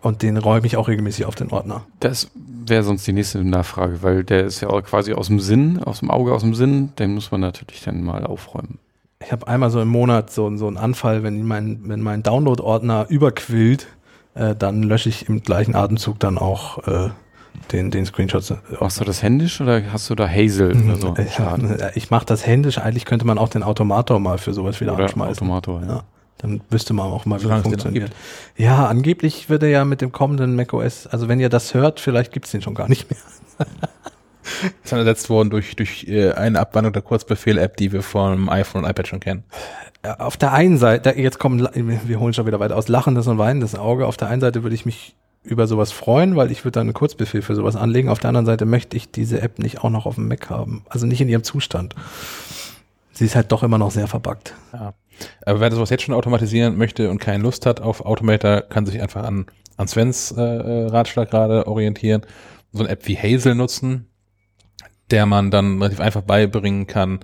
Und 0.00 0.22
den 0.22 0.36
räume 0.36 0.66
ich 0.66 0.76
auch 0.76 0.86
regelmäßig 0.86 1.24
auf 1.24 1.34
den 1.34 1.50
Ordner. 1.50 1.84
Das 1.98 2.30
wäre 2.34 2.84
sonst 2.84 3.06
die 3.06 3.12
nächste 3.12 3.42
Nachfrage, 3.42 4.02
weil 4.02 4.22
der 4.22 4.44
ist 4.44 4.60
ja 4.60 4.68
auch 4.68 4.82
quasi 4.82 5.12
aus 5.12 5.26
dem 5.26 5.40
Sinn, 5.40 5.82
aus 5.82 6.00
dem 6.00 6.10
Auge, 6.10 6.32
aus 6.32 6.42
dem 6.42 6.54
Sinn. 6.54 6.94
Den 6.98 7.14
muss 7.14 7.30
man 7.32 7.40
natürlich 7.40 7.82
dann 7.82 8.04
mal 8.04 8.24
aufräumen. 8.24 8.78
Ich 9.24 9.32
habe 9.32 9.48
einmal 9.48 9.70
so 9.70 9.80
im 9.80 9.88
Monat 9.88 10.30
so, 10.30 10.56
so 10.56 10.68
einen 10.68 10.76
Anfall, 10.76 11.24
wenn 11.24 11.42
mein, 11.44 11.80
wenn 11.84 12.00
mein 12.00 12.22
Download-Ordner 12.22 13.06
überquillt 13.08 13.88
äh, 14.38 14.54
dann 14.54 14.82
lösche 14.82 15.08
ich 15.08 15.28
im 15.28 15.42
gleichen 15.42 15.74
Atemzug 15.74 16.20
dann 16.20 16.38
auch 16.38 16.86
äh, 16.86 17.10
den, 17.72 17.90
den 17.90 18.06
Screenshot. 18.06 18.58
Machst 18.80 19.00
du 19.00 19.04
das 19.04 19.22
händisch 19.22 19.60
oder 19.60 19.82
hast 19.92 20.08
du 20.10 20.14
da 20.14 20.28
Hazel 20.28 20.76
oder 20.84 20.96
so? 20.96 21.14
Ich, 21.18 21.96
ich 21.96 22.10
mache 22.10 22.26
das 22.26 22.46
händisch. 22.46 22.78
Eigentlich 22.78 23.04
könnte 23.04 23.26
man 23.26 23.38
auch 23.38 23.48
den 23.48 23.62
Automator 23.62 24.20
mal 24.20 24.38
für 24.38 24.52
sowas 24.52 24.80
wieder 24.80 24.94
oder 24.94 25.04
anschmeißen. 25.04 25.48
Automator, 25.48 25.82
ja. 25.82 25.88
ja. 25.88 26.04
Dann 26.38 26.60
wüsste 26.70 26.94
man 26.94 27.06
auch 27.06 27.26
mal, 27.26 27.42
wie 27.42 27.48
das 27.48 27.62
funktioniert. 27.62 28.12
Ja, 28.56 28.86
angeblich 28.86 29.50
wird 29.50 29.64
er 29.64 29.68
ja 29.68 29.84
mit 29.84 30.00
dem 30.00 30.12
kommenden 30.12 30.54
macOS, 30.54 31.06
also 31.08 31.28
wenn 31.28 31.40
ihr 31.40 31.48
das 31.48 31.74
hört, 31.74 31.98
vielleicht 31.98 32.32
gibt's 32.32 32.52
den 32.52 32.62
schon 32.62 32.74
gar 32.74 32.88
nicht 32.88 33.10
mehr. 33.10 33.18
ist 34.84 34.92
dann 34.92 35.00
ersetzt 35.00 35.28
worden 35.30 35.50
durch, 35.50 35.74
durch 35.74 36.06
äh, 36.08 36.32
eine 36.32 36.60
Abwandlung 36.60 36.92
der 36.92 37.02
Kurzbefehl-App, 37.02 37.76
die 37.76 37.92
wir 37.92 38.02
vom 38.02 38.48
iPhone 38.48 38.84
und 38.84 38.90
iPad 38.90 39.08
schon 39.08 39.20
kennen. 39.20 39.42
Auf 40.18 40.36
der 40.36 40.52
einen 40.52 40.78
Seite, 40.78 41.10
jetzt 41.18 41.40
kommen, 41.40 41.68
wir 41.74 42.20
holen 42.20 42.32
schon 42.32 42.46
wieder 42.46 42.60
weiter 42.60 42.76
aus, 42.76 42.86
lachendes 42.86 43.26
und 43.26 43.38
weinendes 43.38 43.74
Auge. 43.74 44.06
Auf 44.06 44.16
der 44.16 44.28
einen 44.28 44.40
Seite 44.40 44.62
würde 44.62 44.76
ich 44.76 44.86
mich 44.86 45.16
über 45.48 45.66
sowas 45.66 45.92
freuen, 45.92 46.36
weil 46.36 46.50
ich 46.50 46.64
würde 46.64 46.72
dann 46.72 46.86
einen 46.86 46.94
Kurzbefehl 46.94 47.42
für 47.42 47.54
sowas 47.54 47.76
anlegen. 47.76 48.08
Auf 48.08 48.18
der 48.18 48.28
anderen 48.28 48.46
Seite 48.46 48.66
möchte 48.66 48.96
ich 48.96 49.10
diese 49.10 49.40
App 49.40 49.58
nicht 49.58 49.82
auch 49.82 49.90
noch 49.90 50.06
auf 50.06 50.16
dem 50.16 50.28
Mac 50.28 50.50
haben. 50.50 50.84
Also 50.88 51.06
nicht 51.06 51.20
in 51.20 51.28
ihrem 51.28 51.44
Zustand. 51.44 51.94
Sie 53.12 53.24
ist 53.24 53.34
halt 53.34 53.50
doch 53.50 53.62
immer 53.62 53.78
noch 53.78 53.90
sehr 53.90 54.06
verbuggt. 54.06 54.54
Ja. 54.72 54.94
Aber 55.44 55.60
wer 55.60 55.70
das 55.70 55.80
was 55.80 55.90
jetzt 55.90 56.04
schon 56.04 56.14
automatisieren 56.14 56.76
möchte 56.76 57.10
und 57.10 57.18
keine 57.18 57.42
Lust 57.42 57.66
hat 57.66 57.80
auf 57.80 58.04
Automator, 58.04 58.62
kann 58.62 58.86
sich 58.86 59.02
einfach 59.02 59.24
an, 59.24 59.46
an 59.76 59.88
Svens 59.88 60.32
äh, 60.32 60.40
äh 60.40 60.86
Ratschlag 60.86 61.30
gerade 61.30 61.66
orientieren. 61.66 62.22
So 62.72 62.84
eine 62.84 62.90
App 62.90 63.06
wie 63.08 63.16
Hazel 63.16 63.54
nutzen, 63.54 64.06
der 65.10 65.26
man 65.26 65.50
dann 65.50 65.78
relativ 65.78 66.00
einfach 66.00 66.22
beibringen 66.22 66.86
kann, 66.86 67.20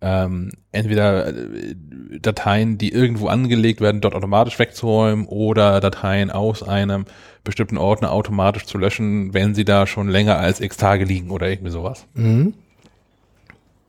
ähm, 0.00 0.50
entweder 0.72 1.28
äh, 1.28 1.74
Dateien, 2.20 2.78
die 2.78 2.92
irgendwo 2.92 3.28
angelegt 3.28 3.80
werden, 3.80 4.00
dort 4.00 4.14
automatisch 4.14 4.58
wegzuräumen 4.58 5.26
oder 5.26 5.80
Dateien 5.80 6.30
aus 6.30 6.62
einem 6.62 7.06
bestimmten 7.44 7.78
Ordner 7.78 8.12
automatisch 8.12 8.66
zu 8.66 8.78
löschen, 8.78 9.32
wenn 9.32 9.54
sie 9.54 9.64
da 9.64 9.86
schon 9.86 10.08
länger 10.08 10.38
als 10.38 10.60
x 10.60 10.76
Tage 10.76 11.04
liegen 11.04 11.30
oder 11.30 11.48
irgendwie 11.48 11.70
sowas. 11.70 12.06
Mhm. 12.14 12.54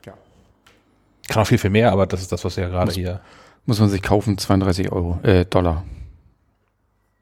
Ja. 0.05 0.13
Kann 1.27 1.43
auch 1.43 1.47
viel, 1.47 1.57
viel 1.57 1.71
mehr, 1.71 1.91
aber 1.91 2.05
das 2.05 2.21
ist 2.21 2.31
das, 2.31 2.45
was 2.45 2.55
ja 2.55 2.67
gerade 2.69 2.91
hier. 2.91 3.19
Muss 3.65 3.79
man 3.79 3.89
sich 3.89 4.01
kaufen, 4.01 4.37
32 4.37 4.91
Euro, 4.91 5.19
äh, 5.23 5.45
Dollar. 5.45 5.83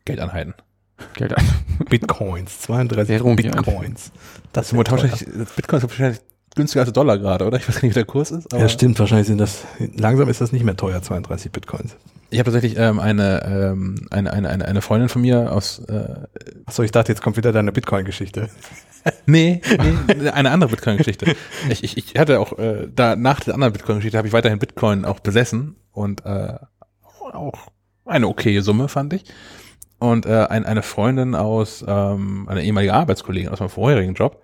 Geldeinheiten. 0.05 0.53
Geld 1.15 1.35
ein. 1.35 1.45
Bitcoins, 1.89 2.61
32 2.61 3.09
Währung 3.09 3.35
Bitcoins. 3.35 4.11
Das 4.53 4.69
teuer. 4.69 4.85
wahrscheinlich, 4.89 5.25
Bitcoin 5.55 5.77
ist 5.77 5.83
wahrscheinlich 5.89 6.21
günstiger 6.55 6.83
als 6.83 6.93
Dollar 6.93 7.17
gerade, 7.17 7.45
oder? 7.45 7.57
Ich 7.57 7.67
weiß 7.67 7.81
nicht, 7.81 7.91
wie 7.91 7.99
der 7.99 8.05
Kurs 8.05 8.31
ist. 8.31 8.51
Ja, 8.53 8.67
stimmt, 8.69 8.99
wahrscheinlich 8.99 9.27
sind 9.27 9.39
das, 9.39 9.63
langsam 9.95 10.29
ist 10.29 10.41
das 10.41 10.51
nicht 10.51 10.63
mehr 10.63 10.75
teuer, 10.75 11.01
32 11.01 11.51
Bitcoins. 11.51 11.95
Ich 12.29 12.39
habe 12.39 12.51
tatsächlich 12.51 12.79
ähm, 12.79 12.99
eine, 12.99 13.43
ähm, 13.45 14.07
eine, 14.09 14.33
eine, 14.33 14.49
eine, 14.49 14.65
eine 14.65 14.81
Freundin 14.81 15.09
von 15.09 15.21
mir 15.21 15.51
aus 15.51 15.79
äh, 15.79 16.15
Achso, 16.65 16.81
ich 16.83 16.91
dachte, 16.91 17.11
jetzt 17.11 17.21
kommt 17.21 17.37
wieder 17.37 17.51
deine 17.51 17.71
Bitcoin-Geschichte. 17.71 18.49
Nee, 19.27 19.61
nee 20.17 20.29
eine 20.31 20.49
andere 20.49 20.71
Bitcoin-Geschichte. 20.71 21.35
Ich, 21.69 21.83
ich, 21.83 21.95
ich 21.95 22.19
hatte 22.19 22.39
auch, 22.39 22.57
äh, 22.57 22.87
da 22.91 23.15
nach 23.15 23.39
der 23.39 23.53
anderen 23.53 23.73
Bitcoin-Geschichte 23.73 24.17
habe 24.17 24.27
ich 24.27 24.33
weiterhin 24.33 24.57
Bitcoin 24.57 25.05
auch 25.05 25.19
besessen 25.19 25.75
und 25.91 26.25
äh, 26.25 26.55
auch 27.31 27.67
eine 28.05 28.27
okaye 28.27 28.63
Summe, 28.63 28.87
fand 28.87 29.13
ich. 29.13 29.25
Und 29.99 30.25
äh, 30.25 30.47
ein, 30.49 30.65
eine 30.65 30.81
Freundin 30.81 31.35
aus, 31.35 31.85
ähm, 31.87 32.47
eine 32.49 32.63
ehemalige 32.63 32.95
Arbeitskollegin 32.95 33.49
aus 33.49 33.59
meinem 33.59 33.69
vorherigen 33.69 34.15
Job, 34.15 34.41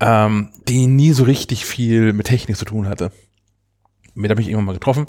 ähm, 0.00 0.50
die 0.68 0.86
nie 0.86 1.12
so 1.12 1.24
richtig 1.24 1.64
viel 1.64 2.12
mit 2.12 2.26
Technik 2.26 2.56
zu 2.56 2.64
tun 2.64 2.88
hatte. 2.88 3.12
Mit 4.14 4.30
der 4.30 4.34
habe 4.34 4.42
ich 4.42 4.48
irgendwann 4.48 4.66
mal 4.66 4.72
getroffen 4.74 5.06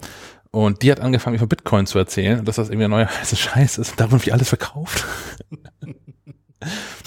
und 0.52 0.82
die 0.82 0.92
hat 0.92 1.00
angefangen, 1.00 1.34
mir 1.34 1.40
von 1.40 1.50
Bitcoin 1.50 1.86
zu 1.88 1.98
erzählen, 1.98 2.44
dass 2.44 2.56
das 2.56 2.70
irgendwie 2.70 2.86
ein 2.86 2.92
neuer 2.92 3.10
heiße 3.10 3.36
Scheiß 3.38 3.78
ist 3.78 3.92
und 3.92 4.00
davon 4.00 4.26
wie 4.26 4.32
alles 4.32 4.50
verkauft. 4.50 5.06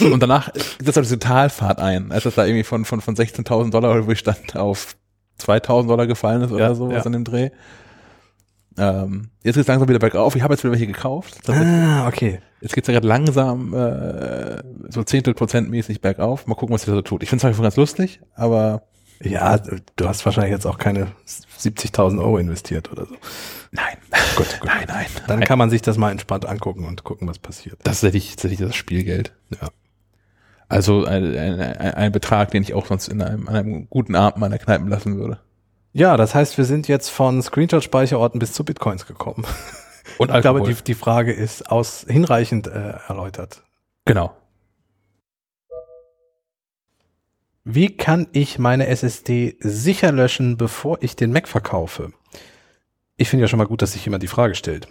Und 0.00 0.20
danach 0.20 0.48
setzt 0.80 0.96
er 0.96 1.02
diese 1.02 1.18
Talfahrt 1.18 1.80
ein, 1.80 2.12
als 2.12 2.22
das 2.22 2.36
da 2.36 2.46
irgendwie 2.46 2.62
von, 2.62 2.84
von, 2.84 3.00
von 3.00 3.16
16.000 3.16 3.70
Dollar, 3.70 4.06
wo 4.06 4.10
ich 4.12 4.20
stand, 4.20 4.56
auf 4.56 4.96
2.000 5.40 5.88
Dollar 5.88 6.06
gefallen 6.06 6.42
ist 6.42 6.52
oder 6.52 6.68
Ja, 6.68 6.74
sowas 6.74 6.98
ja. 6.98 7.02
an 7.02 7.12
dem 7.12 7.24
Dreh. 7.24 7.50
Ähm, 8.80 9.28
jetzt 9.42 9.56
geht's 9.56 9.68
langsam 9.68 9.88
wieder 9.88 9.98
bergauf. 9.98 10.34
Ich 10.36 10.42
habe 10.42 10.54
jetzt 10.54 10.64
wieder 10.64 10.72
welche 10.72 10.86
gekauft. 10.86 11.46
Ah, 11.50 12.08
okay. 12.08 12.40
Jetzt 12.62 12.74
geht's 12.74 12.88
ja 12.88 12.94
gerade 12.94 13.06
langsam 13.06 13.74
äh, 13.74 14.62
so 14.88 15.02
Zehntel 15.04 15.34
Prozent 15.34 15.68
mäßig 15.68 16.00
bergauf. 16.00 16.46
Mal 16.46 16.54
gucken, 16.54 16.72
was 16.72 16.82
sich 16.82 16.88
da 16.88 16.94
so 16.94 17.02
tut. 17.02 17.22
Ich 17.22 17.28
finde 17.28 17.46
es 17.46 17.58
ganz 17.58 17.76
lustig, 17.76 18.20
aber 18.34 18.84
Ja, 19.22 19.58
du 19.58 20.08
hast 20.08 20.24
wahrscheinlich 20.24 20.52
jetzt 20.52 20.66
auch 20.66 20.78
keine 20.78 21.08
70.000 21.26 22.18
Euro 22.20 22.38
investiert 22.38 22.90
oder 22.90 23.04
so. 23.04 23.16
nein. 23.70 23.96
Gut, 24.34 24.46
gut. 24.60 24.70
Nein, 24.70 24.84
nein. 24.88 25.06
Dann 25.26 25.40
nein. 25.40 25.48
kann 25.48 25.58
man 25.58 25.68
sich 25.68 25.82
das 25.82 25.98
mal 25.98 26.10
entspannt 26.10 26.46
angucken 26.46 26.86
und 26.86 27.04
gucken, 27.04 27.28
was 27.28 27.38
passiert. 27.38 27.78
das 27.82 27.96
ist 27.96 28.00
tatsächlich, 28.00 28.30
tatsächlich 28.36 28.60
das 28.60 28.76
Spielgeld. 28.76 29.34
Ja. 29.60 29.68
Also 30.70 31.04
ein, 31.04 31.36
ein, 31.36 31.60
ein 31.60 31.94
ein 31.94 32.12
Betrag, 32.12 32.52
den 32.52 32.62
ich 32.62 32.72
auch 32.74 32.86
sonst 32.86 33.08
in 33.08 33.20
einem, 33.20 33.46
an 33.48 33.56
einem 33.56 33.90
guten 33.90 34.14
Abend 34.14 34.38
meiner 34.40 34.56
Kneipen 34.58 34.88
lassen 34.88 35.18
würde. 35.18 35.38
Ja, 35.92 36.16
das 36.16 36.34
heißt, 36.34 36.56
wir 36.56 36.64
sind 36.64 36.88
jetzt 36.88 37.08
von 37.08 37.42
Screenshot-Speicherorten 37.42 38.38
bis 38.38 38.52
zu 38.52 38.64
Bitcoins 38.64 39.06
gekommen. 39.06 39.44
Und 40.18 40.34
Ich 40.34 40.40
glaube, 40.40 40.62
die, 40.62 40.74
die 40.74 40.94
Frage 40.94 41.32
ist 41.32 41.70
aus 41.70 42.04
hinreichend 42.08 42.66
äh, 42.66 42.94
erläutert. 43.08 43.62
genau. 44.04 44.36
Wie 47.64 47.94
kann 47.94 48.26
ich 48.32 48.58
meine 48.58 48.86
SSD 48.86 49.56
sicher 49.60 50.12
löschen, 50.12 50.56
bevor 50.56 51.02
ich 51.02 51.14
den 51.14 51.30
Mac 51.30 51.46
verkaufe? 51.46 52.12
Ich 53.16 53.28
finde 53.28 53.44
ja 53.44 53.48
schon 53.48 53.58
mal 53.58 53.66
gut, 53.66 53.82
dass 53.82 53.92
sich 53.92 54.04
jemand 54.04 54.22
die 54.22 54.28
Frage 54.28 54.54
stellt. 54.54 54.88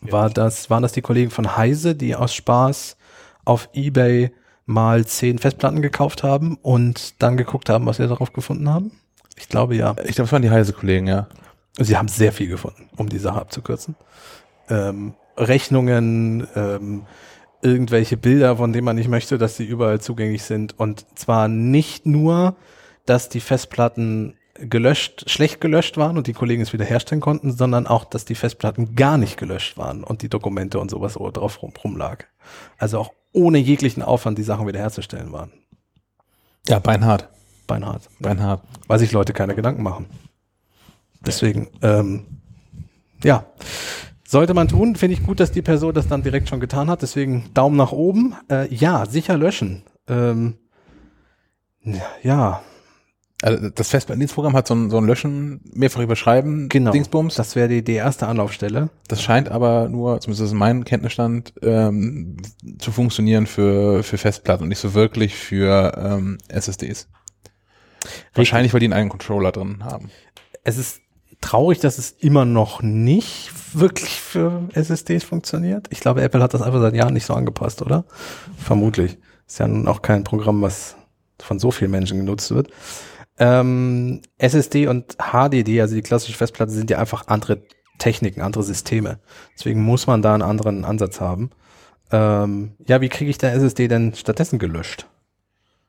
War 0.00 0.30
das, 0.30 0.70
waren 0.70 0.82
das 0.82 0.92
die 0.92 1.02
Kollegen 1.02 1.30
von 1.30 1.56
Heise, 1.56 1.94
die 1.94 2.16
aus 2.16 2.34
Spaß 2.34 2.96
auf 3.44 3.68
Ebay 3.74 4.32
mal 4.64 5.06
zehn 5.06 5.38
Festplatten 5.38 5.82
gekauft 5.82 6.22
haben 6.22 6.56
und 6.62 7.22
dann 7.22 7.36
geguckt 7.36 7.68
haben, 7.68 7.84
was 7.86 7.98
sie 7.98 8.08
darauf 8.08 8.32
gefunden 8.32 8.68
haben? 8.70 8.92
Ich 9.36 9.48
glaube 9.48 9.74
ja. 9.76 9.94
Ich 10.04 10.14
glaube, 10.14 10.26
es 10.26 10.32
waren 10.32 10.42
die 10.42 10.50
Heise-Kollegen, 10.50 11.06
ja. 11.06 11.28
Sie 11.78 11.96
haben 11.96 12.08
sehr 12.08 12.32
viel 12.32 12.48
gefunden, 12.48 12.88
um 12.96 13.08
die 13.08 13.18
Sache 13.18 13.40
abzukürzen. 13.40 13.96
Ähm, 14.68 15.14
Rechnungen, 15.36 16.46
ähm, 16.54 17.06
irgendwelche 17.62 18.16
Bilder, 18.16 18.56
von 18.56 18.72
denen 18.72 18.84
man 18.84 18.96
nicht 18.96 19.08
möchte, 19.08 19.38
dass 19.38 19.56
sie 19.56 19.64
überall 19.64 20.00
zugänglich 20.00 20.42
sind. 20.42 20.78
Und 20.78 21.06
zwar 21.18 21.48
nicht 21.48 22.04
nur, 22.04 22.56
dass 23.06 23.28
die 23.28 23.40
Festplatten 23.40 24.36
gelöscht, 24.54 25.30
schlecht 25.30 25.60
gelöscht 25.60 25.96
waren 25.96 26.18
und 26.18 26.26
die 26.26 26.34
Kollegen 26.34 26.62
es 26.62 26.72
wiederherstellen 26.72 27.20
konnten, 27.20 27.52
sondern 27.52 27.86
auch, 27.86 28.04
dass 28.04 28.24
die 28.24 28.34
Festplatten 28.34 28.94
gar 28.94 29.16
nicht 29.16 29.38
gelöscht 29.38 29.78
waren 29.78 30.04
und 30.04 30.22
die 30.22 30.28
Dokumente 30.28 30.78
und 30.78 30.90
sowas 30.90 31.14
so 31.14 31.30
drauf 31.30 31.62
rum, 31.62 31.72
rumlag. 31.82 32.24
Also 32.78 32.98
auch 32.98 33.12
ohne 33.32 33.58
jeglichen 33.58 34.02
Aufwand 34.02 34.38
die 34.38 34.42
Sachen 34.42 34.66
wiederherzustellen 34.66 35.32
waren. 35.32 35.52
Ja, 36.68 36.78
beinhart. 36.78 37.28
Beinhart. 37.72 38.08
Beinhart. 38.20 38.62
Weil 38.86 38.98
sich 38.98 39.12
Leute 39.12 39.32
keine 39.32 39.54
Gedanken 39.54 39.82
machen. 39.82 40.06
Deswegen, 41.24 41.68
ähm, 41.80 42.26
ja, 43.24 43.46
sollte 44.26 44.52
man 44.52 44.68
tun. 44.68 44.96
Finde 44.96 45.14
ich 45.16 45.24
gut, 45.24 45.40
dass 45.40 45.52
die 45.52 45.62
Person 45.62 45.94
das 45.94 46.06
dann 46.08 46.22
direkt 46.22 46.48
schon 46.50 46.60
getan 46.60 46.90
hat. 46.90 47.00
Deswegen 47.00 47.44
Daumen 47.54 47.76
nach 47.76 47.92
oben. 47.92 48.34
Äh, 48.50 48.72
ja, 48.74 49.06
sicher 49.06 49.38
löschen. 49.38 49.84
Ähm, 50.06 50.58
ja, 51.82 52.02
Also 53.42 53.70
das 53.70 53.88
Festplattendienstprogramm 53.88 54.54
hat 54.54 54.68
so 54.68 54.74
ein, 54.74 54.90
so 54.90 54.98
ein 54.98 55.04
Löschen, 55.06 55.60
mehrfach 55.72 56.00
überschreiben, 56.00 56.68
genau. 56.68 56.92
Dingsbums. 56.92 57.34
Das, 57.34 57.48
Das 57.48 57.56
wäre 57.56 57.68
die, 57.68 57.82
die 57.82 57.94
erste 57.94 58.26
Anlaufstelle. 58.26 58.90
scheint 59.22 59.48
aber 59.48 59.88
nur, 59.88 60.20
zumindest 60.20 60.52
in 60.52 60.58
meinem 60.58 60.84
Kenntnisstand, 60.84 61.52
ähm, 61.62 62.36
zu 62.78 62.92
funktionieren 62.92 63.46
für, 63.46 64.02
für 64.02 64.18
Festplatten 64.18 64.64
und 64.64 64.68
nicht 64.68 64.78
so 64.78 64.94
wirklich 64.94 65.34
für 65.34 65.92
ähm, 65.96 66.38
SSDs. 66.48 67.08
Wahrscheinlich, 68.34 68.72
weil 68.72 68.80
die 68.80 68.86
einen 68.86 68.94
eigenen 68.94 69.10
Controller 69.10 69.52
drin 69.52 69.84
haben. 69.84 70.10
Es 70.64 70.78
ist 70.78 71.00
traurig, 71.40 71.80
dass 71.80 71.98
es 71.98 72.12
immer 72.12 72.44
noch 72.44 72.82
nicht 72.82 73.50
wirklich 73.74 74.20
für 74.20 74.68
SSDs 74.72 75.24
funktioniert. 75.24 75.88
Ich 75.90 76.00
glaube, 76.00 76.22
Apple 76.22 76.42
hat 76.42 76.54
das 76.54 76.62
einfach 76.62 76.80
seit 76.80 76.94
Jahren 76.94 77.14
nicht 77.14 77.26
so 77.26 77.34
angepasst, 77.34 77.82
oder? 77.82 78.04
Vermutlich. 78.56 79.18
Ist 79.46 79.58
ja 79.58 79.68
nun 79.68 79.88
auch 79.88 80.02
kein 80.02 80.24
Programm, 80.24 80.62
was 80.62 80.96
von 81.40 81.58
so 81.58 81.70
vielen 81.70 81.90
Menschen 81.90 82.18
genutzt 82.18 82.50
wird. 82.52 82.68
Ähm, 83.38 84.22
SSD 84.38 84.86
und 84.86 85.16
HDD, 85.18 85.80
also 85.80 85.94
die 85.94 86.02
klassische 86.02 86.36
Festplatte, 86.36 86.72
sind 86.72 86.90
ja 86.90 86.98
einfach 86.98 87.26
andere 87.26 87.62
Techniken, 87.98 88.40
andere 88.40 88.62
Systeme. 88.62 89.18
Deswegen 89.54 89.82
muss 89.82 90.06
man 90.06 90.22
da 90.22 90.34
einen 90.34 90.42
anderen 90.42 90.84
Ansatz 90.84 91.20
haben. 91.20 91.50
Ähm, 92.10 92.72
ja, 92.86 93.00
wie 93.00 93.08
kriege 93.08 93.30
ich 93.30 93.38
der 93.38 93.52
SSD 93.52 93.88
denn 93.88 94.14
stattdessen 94.14 94.58
gelöscht? 94.58 95.06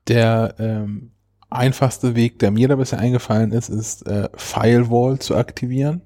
Der 0.07 0.55
ähm, 0.59 1.12
einfachste 1.53 2.15
Weg, 2.15 2.39
der 2.39 2.51
mir 2.51 2.67
da 2.67 2.75
bisher 2.75 2.99
eingefallen 2.99 3.51
ist, 3.51 3.69
ist 3.69 4.05
äh, 4.07 4.29
Firewall 4.35 5.19
zu 5.19 5.35
aktivieren. 5.35 6.01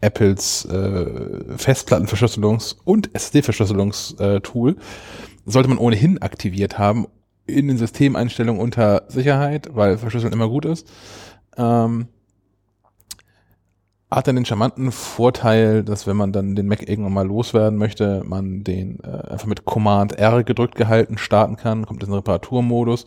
Apples 0.00 0.64
äh, 0.66 1.56
Festplattenverschlüsselungs- 1.56 2.76
und 2.84 3.10
SSD-Verschlüsselungstool 3.14 4.76
sollte 5.44 5.68
man 5.68 5.78
ohnehin 5.78 6.22
aktiviert 6.22 6.78
haben 6.78 7.06
in 7.46 7.66
den 7.68 7.78
Systemeinstellungen 7.78 8.60
unter 8.60 9.04
Sicherheit, 9.08 9.70
weil 9.72 9.98
Verschlüsseln 9.98 10.32
immer 10.32 10.48
gut 10.48 10.66
ist. 10.66 10.86
Ähm, 11.56 12.08
hat 14.10 14.26
dann 14.26 14.36
den 14.36 14.46
charmanten 14.46 14.90
Vorteil, 14.90 15.84
dass 15.84 16.06
wenn 16.06 16.16
man 16.16 16.32
dann 16.32 16.54
den 16.54 16.66
Mac 16.66 16.88
irgendwann 16.88 17.12
mal 17.12 17.26
loswerden 17.26 17.78
möchte, 17.78 18.22
man 18.24 18.64
den 18.64 19.00
äh, 19.00 19.30
einfach 19.30 19.46
mit 19.46 19.64
Command 19.64 20.18
R 20.18 20.44
gedrückt 20.44 20.76
gehalten 20.76 21.18
starten 21.18 21.56
kann, 21.56 21.84
kommt 21.84 22.02
in 22.02 22.08
den 22.08 22.14
Reparaturmodus 22.14 23.04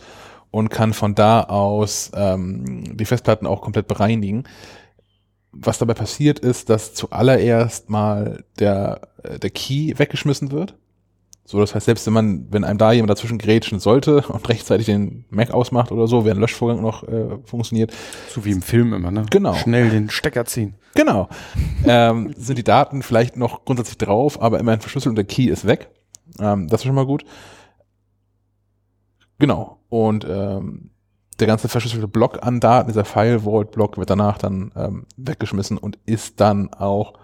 und 0.51 0.70
kann 0.70 0.93
von 0.93 1.15
da 1.15 1.43
aus 1.43 2.12
ähm, 2.13 2.98
die 2.98 3.05
Festplatten 3.05 3.48
auch 3.48 3.62
komplett 3.62 3.88
bereinigen. 3.88 4.43
Was 5.53 5.79
dabei 5.79 5.93
passiert 5.93 6.39
ist, 6.39 6.70
dass 6.70 6.93
zuallererst 6.93 7.89
mal 7.89 8.43
der, 8.60 9.01
äh, 9.24 9.39
der 9.39 9.50
Key 9.50 9.93
weggeschmissen 9.98 10.51
wird. 10.51 10.75
So, 11.46 11.60
das 11.60 11.75
heißt, 11.75 11.86
selbst 11.86 12.05
wenn 12.05 12.13
man, 12.13 12.48
wenn 12.51 12.63
einem 12.63 12.77
da 12.77 12.93
jemand 12.93 13.10
dazwischen 13.10 13.38
grätschen 13.38 13.79
sollte 13.79 14.22
und 14.27 14.48
rechtzeitig 14.48 14.86
den 14.86 15.25
Mac 15.29 15.51
ausmacht 15.51 15.91
oder 15.91 16.08
so, 16.08 16.24
während 16.24 16.38
ein 16.38 16.41
Löschvorgang 16.41 16.81
noch 16.81 17.03
äh, 17.03 17.38
funktioniert, 17.43 17.91
So 18.29 18.46
wie 18.46 18.51
im 18.51 18.62
Film 18.62 18.93
immer, 18.93 19.12
ne? 19.12 19.25
Genau. 19.29 19.55
Schnell 19.55 19.89
den 19.89 20.10
Stecker 20.10 20.46
ziehen. 20.46 20.75
Genau. 20.96 21.29
ähm, 21.86 22.34
sind 22.38 22.58
die 22.58 22.63
Daten 22.63 23.01
vielleicht 23.01 23.36
noch 23.36 23.65
grundsätzlich 23.65 23.98
drauf, 23.98 24.41
aber 24.41 24.60
immerhin 24.60 24.81
verschlüsselt 24.81 25.12
und 25.12 25.15
der 25.15 25.25
Key 25.25 25.46
ist 25.46 25.65
weg. 25.65 25.89
Ähm, 26.39 26.67
das 26.67 26.81
ist 26.81 26.86
schon 26.86 26.96
mal 26.96 27.05
gut. 27.05 27.25
Genau. 29.39 29.80
Und 29.91 30.25
ähm, 30.27 30.91
der 31.41 31.48
ganze 31.48 31.67
verschlüsselte 31.67 32.07
Block 32.07 32.41
an 32.43 32.62
Daten, 32.62 32.88
dieser 32.88 33.03
File-Vault-Block, 33.03 33.98
wird 33.98 34.10
danach 34.10 34.38
dann 34.38 34.71
ähm, 34.77 35.05
weggeschmissen 35.17 35.77
und 35.77 36.00
ist 36.05 36.39
dann 36.39 36.74
auch, 36.74 37.15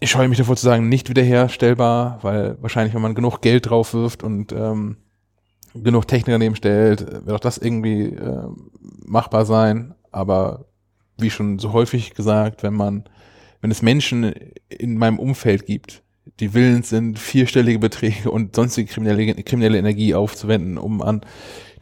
ich 0.00 0.10
scheue 0.10 0.26
mich 0.28 0.38
davor 0.38 0.56
zu 0.56 0.64
sagen, 0.64 0.88
nicht 0.88 1.10
wiederherstellbar, 1.10 2.18
weil 2.22 2.56
wahrscheinlich, 2.62 2.94
wenn 2.94 3.02
man 3.02 3.14
genug 3.14 3.42
Geld 3.42 3.68
drauf 3.68 3.92
wirft 3.92 4.22
und 4.22 4.52
ähm, 4.52 4.96
genug 5.74 6.08
Technik 6.08 6.32
daneben 6.32 6.56
stellt, 6.56 7.06
wird 7.26 7.36
auch 7.36 7.40
das 7.40 7.58
irgendwie 7.58 8.06
äh, 8.06 8.48
machbar 9.04 9.44
sein. 9.44 9.94
Aber 10.12 10.64
wie 11.18 11.28
schon 11.28 11.58
so 11.58 11.74
häufig 11.74 12.14
gesagt, 12.14 12.62
wenn 12.62 12.74
man, 12.74 13.04
wenn 13.60 13.70
es 13.70 13.82
Menschen 13.82 14.32
in 14.70 14.96
meinem 14.96 15.18
Umfeld 15.18 15.66
gibt, 15.66 16.02
die 16.38 16.54
willens 16.54 16.88
sind, 16.88 17.18
vierstellige 17.18 17.78
Beträge 17.78 18.30
und 18.30 18.54
sonstige 18.54 18.90
kriminelle, 18.90 19.34
kriminelle 19.42 19.78
Energie 19.78 20.14
aufzuwenden, 20.14 20.78
um 20.78 21.02
an 21.02 21.22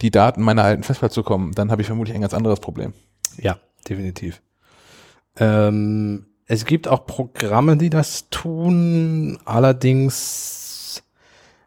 die 0.01 0.11
Daten 0.11 0.43
meiner 0.43 0.65
alten 0.65 0.83
Festplatte 0.83 1.15
zu 1.15 1.23
kommen, 1.23 1.53
dann 1.53 1.71
habe 1.71 1.83
ich 1.83 1.87
vermutlich 1.87 2.15
ein 2.15 2.21
ganz 2.21 2.35
anderes 2.35 2.61
Problem. 2.61 2.93
Ja, 3.37 3.59
definitiv. 3.89 4.41
Ähm, 5.37 6.27
es 6.47 6.65
gibt 6.65 6.89
auch 6.89 7.07
Programme, 7.07 7.77
die 7.77 7.91
das 7.91 8.31
tun. 8.31 9.39
Allerdings, 9.45 11.03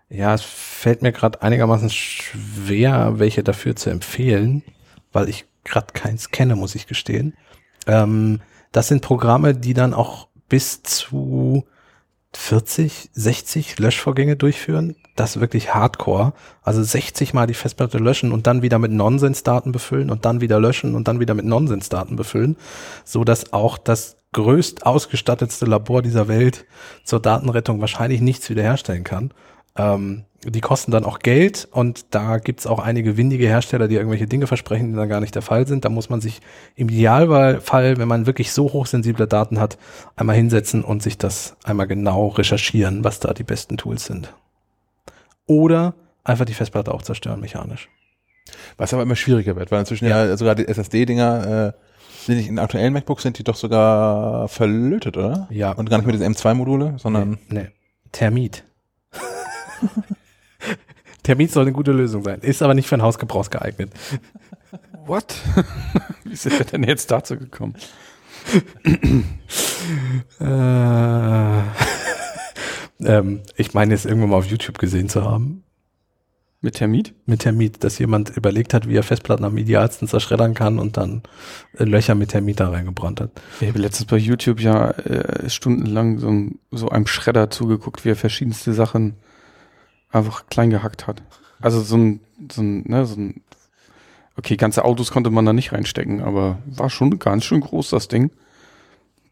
ja, 0.09 0.33
es 0.33 0.41
fällt 0.41 1.01
mir 1.01 1.11
gerade 1.11 1.41
einigermaßen 1.41 1.89
schwer, 1.89 3.19
welche 3.19 3.43
dafür 3.43 3.75
zu 3.75 3.89
empfehlen, 3.89 4.63
weil 5.11 5.29
ich 5.29 5.45
gerade 5.63 5.93
keins 5.93 6.31
kenne, 6.31 6.55
muss 6.55 6.75
ich 6.75 6.87
gestehen. 6.87 7.35
Ähm, 7.85 8.41
das 8.71 8.87
sind 8.87 9.01
Programme, 9.01 9.53
die 9.53 9.73
dann 9.73 9.93
auch 9.93 10.27
bis 10.49 10.81
zu 10.83 11.65
40, 12.33 13.09
60 13.13 13.79
Löschvorgänge 13.79 14.35
durchführen. 14.35 14.95
Das 15.15 15.39
wirklich 15.39 15.73
hardcore. 15.73 16.33
Also 16.63 16.81
60 16.81 17.33
mal 17.33 17.47
die 17.47 17.53
Festplatte 17.53 17.97
löschen 17.97 18.31
und 18.31 18.47
dann 18.47 18.61
wieder 18.61 18.79
mit 18.79 18.91
Nonsensdaten 18.91 19.71
befüllen 19.71 20.09
und 20.09 20.25
dann 20.25 20.41
wieder 20.41 20.59
löschen 20.59 20.95
und 20.95 21.07
dann 21.07 21.19
wieder 21.19 21.33
mit 21.33 21.45
Nonsensdaten 21.45 22.15
befüllen, 22.15 22.55
so 23.03 23.23
dass 23.23 23.51
auch 23.51 23.77
das 23.77 24.17
größt 24.33 24.85
ausgestattetste 24.85 25.65
Labor 25.65 26.01
dieser 26.01 26.27
Welt 26.29 26.65
zur 27.03 27.19
Datenrettung 27.19 27.81
wahrscheinlich 27.81 28.21
nichts 28.21 28.49
wiederherstellen 28.49 29.03
kann. 29.03 29.33
Ähm, 29.75 30.23
die 30.43 30.61
kosten 30.61 30.91
dann 30.91 31.05
auch 31.05 31.19
Geld 31.19 31.67
und 31.71 32.05
da 32.11 32.37
gibt's 32.37 32.65
auch 32.65 32.79
einige 32.79 33.15
windige 33.15 33.47
Hersteller, 33.47 33.87
die 33.87 33.95
irgendwelche 33.95 34.25
Dinge 34.25 34.47
versprechen, 34.47 34.91
die 34.91 34.95
dann 34.95 35.09
gar 35.09 35.19
nicht 35.19 35.35
der 35.35 35.43
Fall 35.43 35.67
sind. 35.67 35.85
Da 35.85 35.89
muss 35.89 36.09
man 36.09 36.19
sich 36.19 36.41
im 36.75 36.89
Idealfall, 36.89 37.97
wenn 37.97 38.07
man 38.07 38.25
wirklich 38.25 38.51
so 38.51 38.73
hochsensible 38.73 39.27
Daten 39.27 39.59
hat, 39.59 39.77
einmal 40.15 40.35
hinsetzen 40.35 40.83
und 40.83 41.03
sich 41.03 41.17
das 41.17 41.55
einmal 41.63 41.87
genau 41.87 42.29
recherchieren, 42.29 43.03
was 43.03 43.19
da 43.19 43.33
die 43.33 43.43
besten 43.43 43.77
Tools 43.77 44.05
sind. 44.05 44.33
Oder 45.45 45.93
einfach 46.23 46.45
die 46.45 46.53
Festplatte 46.53 46.91
auch 46.91 47.03
zerstören 47.03 47.39
mechanisch. 47.39 47.89
Was 48.77 48.93
aber 48.93 49.03
immer 49.03 49.15
schwieriger 49.15 49.55
wird, 49.55 49.71
weil 49.71 49.81
inzwischen 49.81 50.07
ja, 50.07 50.25
ja 50.25 50.37
sogar 50.37 50.55
die 50.55 50.67
SSD-Dinger 50.67 51.67
äh, 51.67 52.25
sind 52.25 52.37
nicht 52.37 52.49
in 52.49 52.59
aktuellen 52.59 52.93
MacBooks 52.93 53.23
sind 53.23 53.37
die 53.37 53.43
doch 53.43 53.55
sogar 53.55 54.47
verlötet, 54.47 55.17
oder? 55.17 55.47
Ja. 55.51 55.71
Und 55.71 55.89
gar 55.89 55.97
nicht 55.97 56.05
mehr 56.05 56.15
diese 56.15 56.25
M2-Module, 56.25 56.95
sondern. 56.97 57.37
Nee, 57.49 57.61
nee. 57.61 57.67
Thermit. 58.11 58.63
Thermit 61.23 61.51
soll 61.51 61.63
eine 61.63 61.71
gute 61.71 61.91
Lösung 61.91 62.23
sein, 62.23 62.39
ist 62.41 62.61
aber 62.61 62.73
nicht 62.73 62.87
für 62.87 62.95
ein 62.95 63.01
Hausgebrauch 63.01 63.49
geeignet. 63.49 63.91
What? 65.05 65.35
Wie 66.23 66.35
sind 66.35 66.57
wir 66.57 66.65
denn 66.65 66.83
jetzt 66.83 67.11
dazu 67.11 67.37
gekommen? 67.37 67.75
äh, 70.39 71.61
ähm, 73.05 73.41
ich 73.55 73.73
meine 73.73 73.93
es 73.93 74.05
irgendwann 74.05 74.29
mal 74.29 74.37
auf 74.37 74.45
YouTube 74.45 74.77
gesehen 74.77 75.09
zu 75.09 75.23
haben. 75.23 75.63
Mit 76.63 76.75
Thermit? 76.75 77.15
Mit 77.25 77.39
Thermit, 77.39 77.83
dass 77.83 77.97
jemand 77.97 78.37
überlegt 78.37 78.75
hat, 78.75 78.87
wie 78.87 78.95
er 78.95 79.01
Festplatten 79.01 79.45
am 79.45 79.57
idealsten 79.57 80.07
zerschreddern 80.07 80.53
kann 80.53 80.77
und 80.77 80.95
dann 80.95 81.23
äh, 81.77 81.83
Löcher 81.83 82.13
mit 82.13 82.29
Thermit 82.29 82.59
da 82.59 82.69
reingebrannt 82.69 83.19
hat. 83.19 83.31
Ich 83.59 83.67
habe 83.67 83.79
letztens 83.79 84.07
bei 84.07 84.17
YouTube 84.17 84.59
ja 84.59 84.91
äh, 84.91 85.49
stundenlang 85.49 86.19
so, 86.19 86.31
so 86.69 86.89
einem 86.89 87.07
Schredder 87.07 87.49
zugeguckt, 87.49 88.05
wie 88.05 88.09
er 88.09 88.15
verschiedenste 88.15 88.73
Sachen 88.73 89.15
einfach 90.11 90.47
klein 90.47 90.69
gehackt 90.69 91.07
hat. 91.07 91.23
Also 91.61 91.81
so 91.81 91.97
ein, 91.97 92.21
so 92.51 92.61
ein, 92.61 92.83
ne, 92.83 93.05
so 93.05 93.15
ein, 93.15 93.43
okay, 94.37 94.57
ganze 94.57 94.85
Autos 94.85 95.11
konnte 95.11 95.29
man 95.29 95.45
da 95.45 95.53
nicht 95.53 95.73
reinstecken, 95.73 96.21
aber 96.21 96.59
war 96.65 96.89
schon 96.89 97.19
ganz 97.19 97.45
schön 97.45 97.61
groß, 97.61 97.89
das 97.89 98.07
Ding. 98.07 98.31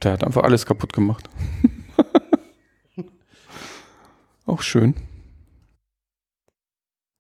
Der 0.04 0.14
hat 0.14 0.24
einfach 0.24 0.44
alles 0.44 0.66
kaputt 0.66 0.94
gemacht. 0.94 1.30
Auch 4.46 4.62
schön. 4.62 4.96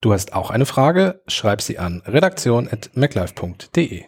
Du 0.02 0.14
hast 0.14 0.34
auch 0.34 0.50
eine 0.50 0.66
Frage? 0.66 1.22
Schreib 1.28 1.62
sie 1.62 1.78
an 1.78 2.02
redaktion.maclife.de. 2.06 4.06